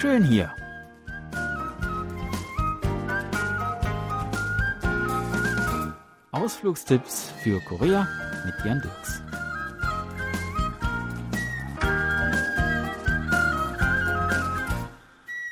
[0.00, 0.54] Schön hier.
[6.30, 8.06] Ausflugstipps für Korea
[8.46, 9.22] mit Jan Dirks.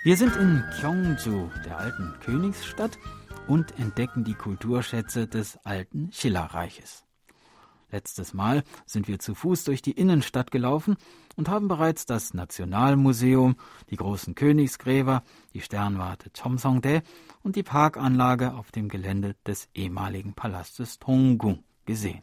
[0.04, 2.96] Wir sind in Gyeongju, der alten Königsstadt,
[3.48, 7.05] und entdecken die Kulturschätze des alten Schillerreiches.
[7.90, 10.96] Letztes Mal sind wir zu Fuß durch die Innenstadt gelaufen
[11.36, 13.56] und haben bereits das Nationalmuseum,
[13.90, 15.22] die großen Königsgräber,
[15.54, 17.02] die Sternwarte Chomsongdae
[17.42, 22.22] und die Parkanlage auf dem Gelände des ehemaligen Palastes Tonggung gesehen.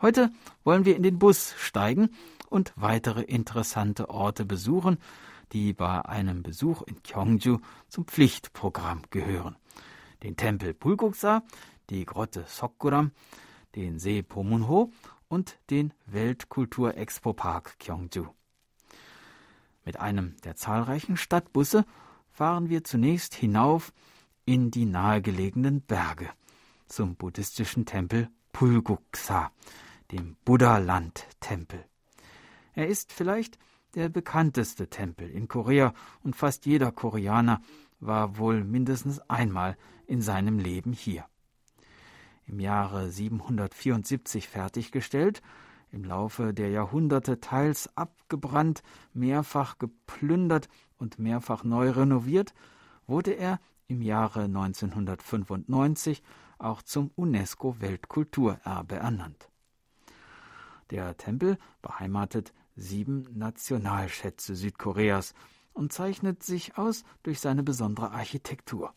[0.00, 0.30] Heute
[0.62, 2.10] wollen wir in den Bus steigen
[2.48, 4.98] und weitere interessante Orte besuchen,
[5.52, 9.56] die bei einem Besuch in Gyeongju zum Pflichtprogramm gehören.
[10.22, 11.42] Den Tempel Bulguksa,
[11.90, 13.10] die Grotte Sokguram,
[13.76, 14.92] den See Pomunho
[15.28, 18.26] und den Weltkulturexpo-Park Gyeongju.
[19.84, 21.84] Mit einem der zahlreichen Stadtbusse
[22.30, 23.92] fahren wir zunächst hinauf
[24.44, 26.28] in die nahegelegenen Berge
[26.86, 29.52] zum buddhistischen Tempel Pulguksa,
[30.10, 31.84] dem Buddha-Land-Tempel.
[32.74, 33.58] Er ist vielleicht
[33.94, 37.62] der bekannteste Tempel in Korea und fast jeder Koreaner
[38.00, 39.76] war wohl mindestens einmal
[40.06, 41.26] in seinem Leben hier
[42.50, 45.42] im Jahre 774 fertiggestellt,
[45.92, 52.54] im Laufe der Jahrhunderte teils abgebrannt, mehrfach geplündert und mehrfach neu renoviert,
[53.06, 56.22] wurde er im Jahre 1995
[56.58, 59.48] auch zum UNESCO-Weltkulturerbe ernannt.
[60.90, 65.34] Der Tempel beheimatet sieben Nationalschätze Südkoreas
[65.72, 68.92] und zeichnet sich aus durch seine besondere Architektur.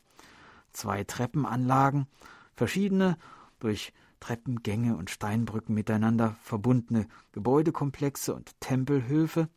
[0.71, 2.07] Zwei Treppenanlagen,
[2.55, 3.17] verschiedene
[3.63, 9.49] durch Treppengänge und Steinbrücken miteinander verbundene Gebäudekomplexe und Tempelhöfe,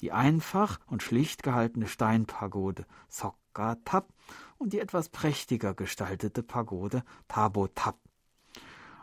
[0.00, 4.08] die einfach und schlicht gehaltene Steinpagode Sokka-Tap
[4.56, 7.98] und die etwas prächtiger gestaltete Pagode Tabo-Tap.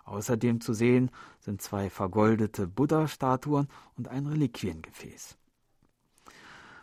[0.05, 5.37] Außerdem zu sehen sind zwei vergoldete Buddha-Statuen und ein Reliquiengefäß.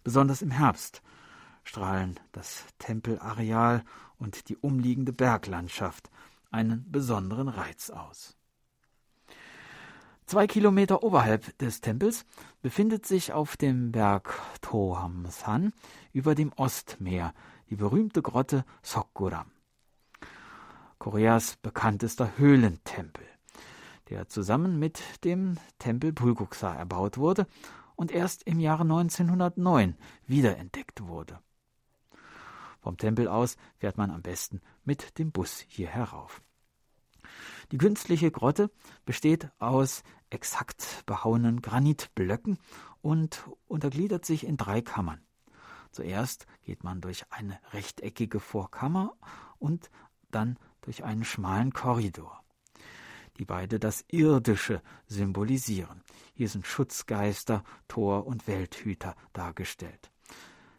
[0.04, 1.02] Besonders im Herbst
[1.64, 3.84] strahlen das Tempelareal
[4.18, 6.10] und die umliegende Berglandschaft
[6.50, 8.36] einen besonderen Reiz aus.
[10.26, 12.26] Zwei Kilometer oberhalb des Tempels
[12.60, 15.72] befindet sich auf dem Berg Tohamsan
[16.12, 17.32] über dem Ostmeer
[17.70, 19.50] die berühmte Grotte Sokguram.
[20.98, 23.24] Koreas bekanntester Höhlentempel,
[24.10, 27.46] der zusammen mit dem Tempel Bulguksa erbaut wurde
[27.96, 31.38] und erst im Jahre 1909 wiederentdeckt wurde.
[32.80, 36.42] Vom Tempel aus fährt man am besten mit dem Bus hier herauf.
[37.72, 38.70] Die künstliche Grotte
[39.04, 42.58] besteht aus exakt behauenen Granitblöcken
[43.02, 45.20] und untergliedert sich in drei Kammern.
[45.90, 49.14] Zuerst geht man durch eine rechteckige Vorkammer
[49.58, 49.90] und
[50.30, 52.42] dann durch einen schmalen Korridor,
[53.38, 56.02] die beide das Irdische symbolisieren.
[56.34, 60.10] Hier sind Schutzgeister, Tor und Welthüter dargestellt.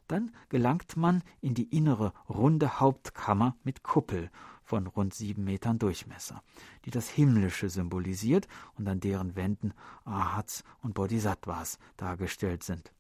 [0.10, 4.32] Dann gelangt man in die innere runde Hauptkammer mit Kuppel
[4.64, 6.42] von rund sieben Metern Durchmesser,
[6.86, 9.72] die das Himmlische symbolisiert und an deren Wänden
[10.06, 12.92] Ahats und Bodhisattvas dargestellt sind.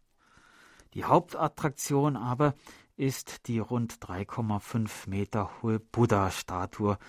[0.93, 2.53] Die Hauptattraktion aber
[2.95, 6.99] ist die rund 3,5 Meter hohe Buddha-Statue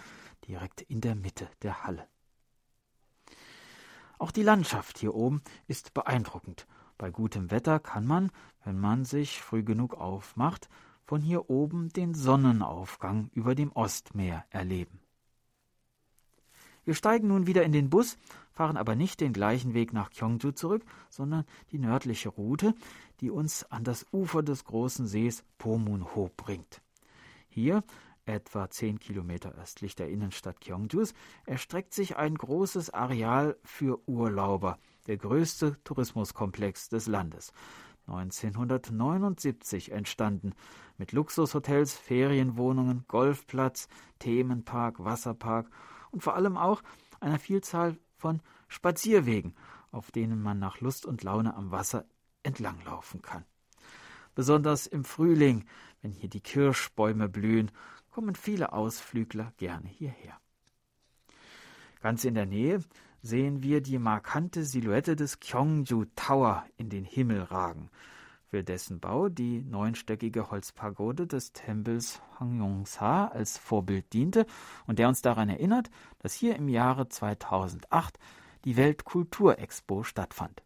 [0.49, 2.09] direkt in der Mitte der Halle.
[4.19, 6.67] Auch die Landschaft hier oben ist beeindruckend
[7.01, 8.31] bei gutem Wetter kann man,
[8.63, 10.69] wenn man sich früh genug aufmacht,
[11.07, 15.01] von hier oben den Sonnenaufgang über dem Ostmeer erleben.
[16.85, 18.19] Wir steigen nun wieder in den Bus,
[18.53, 22.75] fahren aber nicht den gleichen Weg nach Gyeongju zurück, sondern die nördliche Route,
[23.21, 26.83] die uns an das Ufer des großen Sees Pomunho bringt.
[27.49, 27.83] Hier
[28.27, 31.15] etwa zehn Kilometer östlich der Innenstadt Gyeongjus,
[31.47, 34.79] erstreckt sich ein großes Areal für Urlauber,
[35.11, 37.53] der größte Tourismuskomplex des Landes.
[38.07, 40.55] 1979 entstanden,
[40.99, 43.89] mit Luxushotels, Ferienwohnungen, Golfplatz,
[44.21, 45.69] Themenpark, Wasserpark
[46.13, 46.81] und vor allem auch
[47.19, 49.57] einer Vielzahl von Spazierwegen,
[49.91, 52.05] auf denen man nach Lust und Laune am Wasser
[52.45, 53.45] entlanglaufen kann.
[54.37, 55.65] Besonders im Frühling,
[56.03, 57.73] wenn hier die Kirschbäume blühen
[58.11, 60.39] kommen viele Ausflügler gerne hierher.
[62.01, 62.81] Ganz in der Nähe
[63.23, 67.91] sehen wir die markante Silhouette des Gyeongju Tower in den Himmel ragen,
[68.47, 74.47] für dessen Bau die neunstöckige Holzpagode des Tempels Hwangyongsa als Vorbild diente
[74.87, 78.19] und der uns daran erinnert, dass hier im Jahre 2008
[78.65, 80.63] die Weltkulturexpo stattfand.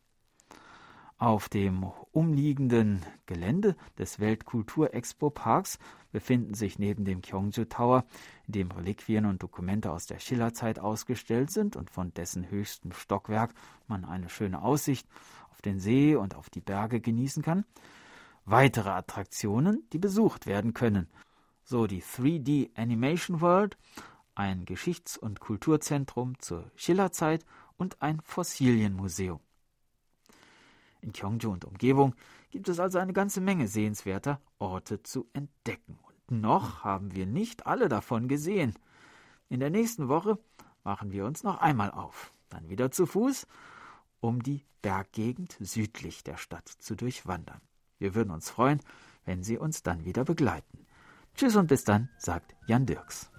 [1.19, 5.79] Auf dem umliegenden Gelände des Weltkulturexpo-Parks
[6.11, 8.05] befinden sich neben dem Kyongju Tower,
[8.49, 13.55] in dem Reliquien und Dokumente aus der Schillerzeit ausgestellt sind und von dessen höchstem Stockwerk
[13.87, 15.07] man eine schöne Aussicht
[15.51, 17.65] auf den See und auf die Berge genießen kann,
[18.45, 21.09] weitere Attraktionen, die besucht werden können.
[21.63, 23.79] So die 3D Animation World,
[24.35, 27.47] ein Geschichts- und Kulturzentrum zur Schillerzeit
[27.77, 29.44] und ein Fossilienmuseum.
[31.05, 32.15] In Gyeongju und Umgebung
[32.51, 35.99] gibt es also eine ganze Menge sehenswerter Orte zu entdecken.
[36.03, 38.75] Und noch haben wir nicht alle davon gesehen.
[39.51, 40.39] In der nächsten Woche
[40.83, 43.47] machen wir uns noch einmal auf, dann wieder zu Fuß,
[44.21, 47.61] um die Berggegend südlich der Stadt zu durchwandern.
[47.99, 48.81] Wir würden uns freuen,
[49.27, 50.87] wenn Sie uns dann wieder begleiten.
[51.35, 53.34] Tschüss und bis dann, sagt Jan Dirks.